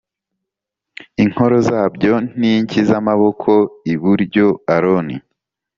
[1.23, 3.51] Inkoro zabyo n inshyi z amaboko
[3.85, 5.15] y iburyo Aroni